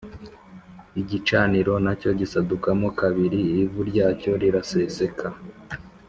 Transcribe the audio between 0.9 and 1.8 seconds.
Igicaniro